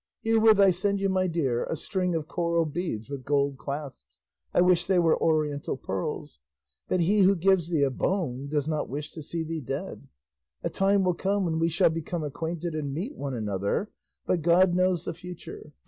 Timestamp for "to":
9.11-9.21